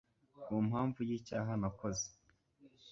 ku 0.43 0.53
mpamvu 0.67 0.99
y’icyaha 1.09 1.51
nakoze 1.61 2.05